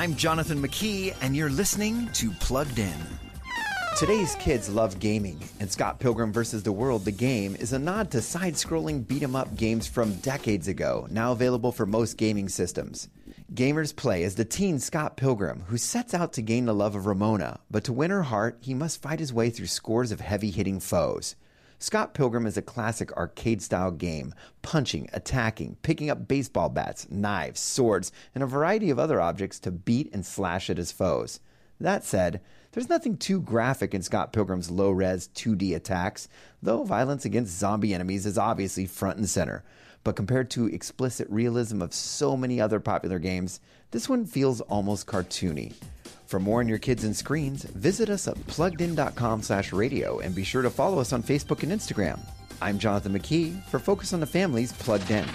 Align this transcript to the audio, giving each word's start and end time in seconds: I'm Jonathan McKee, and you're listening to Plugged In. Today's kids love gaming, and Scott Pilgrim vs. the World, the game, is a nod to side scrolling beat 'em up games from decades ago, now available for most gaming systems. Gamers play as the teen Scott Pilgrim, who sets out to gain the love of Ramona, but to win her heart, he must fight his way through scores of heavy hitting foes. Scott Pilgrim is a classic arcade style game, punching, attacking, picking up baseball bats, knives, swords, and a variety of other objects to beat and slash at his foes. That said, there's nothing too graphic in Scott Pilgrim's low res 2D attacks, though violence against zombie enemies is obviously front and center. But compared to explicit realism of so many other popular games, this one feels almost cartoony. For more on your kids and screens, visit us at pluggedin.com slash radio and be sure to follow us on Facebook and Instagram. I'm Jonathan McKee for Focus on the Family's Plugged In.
I'm 0.00 0.16
Jonathan 0.16 0.62
McKee, 0.62 1.14
and 1.20 1.36
you're 1.36 1.50
listening 1.50 2.08
to 2.14 2.30
Plugged 2.30 2.78
In. 2.78 2.96
Today's 3.98 4.34
kids 4.36 4.70
love 4.70 4.98
gaming, 4.98 5.38
and 5.60 5.70
Scott 5.70 6.00
Pilgrim 6.00 6.32
vs. 6.32 6.62
the 6.62 6.72
World, 6.72 7.04
the 7.04 7.10
game, 7.10 7.54
is 7.56 7.74
a 7.74 7.78
nod 7.78 8.10
to 8.12 8.22
side 8.22 8.54
scrolling 8.54 9.06
beat 9.06 9.22
'em 9.22 9.36
up 9.36 9.56
games 9.56 9.86
from 9.86 10.14
decades 10.20 10.68
ago, 10.68 11.06
now 11.10 11.32
available 11.32 11.70
for 11.70 11.84
most 11.84 12.16
gaming 12.16 12.48
systems. 12.48 13.08
Gamers 13.52 13.94
play 13.94 14.24
as 14.24 14.36
the 14.36 14.44
teen 14.46 14.78
Scott 14.78 15.18
Pilgrim, 15.18 15.64
who 15.66 15.76
sets 15.76 16.14
out 16.14 16.32
to 16.32 16.40
gain 16.40 16.64
the 16.64 16.72
love 16.74 16.94
of 16.94 17.04
Ramona, 17.04 17.60
but 17.70 17.84
to 17.84 17.92
win 17.92 18.10
her 18.10 18.22
heart, 18.22 18.56
he 18.62 18.72
must 18.72 19.02
fight 19.02 19.20
his 19.20 19.34
way 19.34 19.50
through 19.50 19.66
scores 19.66 20.12
of 20.12 20.20
heavy 20.20 20.50
hitting 20.50 20.80
foes. 20.80 21.36
Scott 21.82 22.12
Pilgrim 22.12 22.44
is 22.44 22.58
a 22.58 22.62
classic 22.62 23.10
arcade 23.16 23.62
style 23.62 23.90
game, 23.90 24.34
punching, 24.60 25.08
attacking, 25.14 25.78
picking 25.80 26.10
up 26.10 26.28
baseball 26.28 26.68
bats, 26.68 27.08
knives, 27.10 27.58
swords, 27.58 28.12
and 28.34 28.44
a 28.44 28.46
variety 28.46 28.90
of 28.90 28.98
other 28.98 29.18
objects 29.18 29.58
to 29.60 29.70
beat 29.70 30.12
and 30.12 30.26
slash 30.26 30.68
at 30.68 30.76
his 30.76 30.92
foes. 30.92 31.40
That 31.80 32.04
said, 32.04 32.42
there's 32.72 32.90
nothing 32.90 33.16
too 33.16 33.40
graphic 33.40 33.94
in 33.94 34.02
Scott 34.02 34.30
Pilgrim's 34.30 34.70
low 34.70 34.90
res 34.90 35.28
2D 35.28 35.74
attacks, 35.74 36.28
though 36.62 36.84
violence 36.84 37.24
against 37.24 37.58
zombie 37.58 37.94
enemies 37.94 38.26
is 38.26 38.36
obviously 38.36 38.84
front 38.84 39.16
and 39.16 39.26
center. 39.26 39.64
But 40.04 40.16
compared 40.16 40.50
to 40.50 40.66
explicit 40.66 41.28
realism 41.30 41.80
of 41.80 41.94
so 41.94 42.36
many 42.36 42.60
other 42.60 42.78
popular 42.78 43.18
games, 43.18 43.58
this 43.90 44.06
one 44.06 44.26
feels 44.26 44.60
almost 44.60 45.06
cartoony. 45.06 45.72
For 46.30 46.38
more 46.38 46.60
on 46.60 46.68
your 46.68 46.78
kids 46.78 47.02
and 47.02 47.16
screens, 47.16 47.64
visit 47.64 48.08
us 48.08 48.28
at 48.28 48.36
pluggedin.com 48.46 49.42
slash 49.42 49.72
radio 49.72 50.20
and 50.20 50.32
be 50.32 50.44
sure 50.44 50.62
to 50.62 50.70
follow 50.70 51.00
us 51.00 51.12
on 51.12 51.24
Facebook 51.24 51.64
and 51.64 51.72
Instagram. 51.72 52.20
I'm 52.62 52.78
Jonathan 52.78 53.18
McKee 53.18 53.60
for 53.64 53.80
Focus 53.80 54.12
on 54.12 54.20
the 54.20 54.26
Family's 54.26 54.70
Plugged 54.70 55.10
In. 55.10 55.26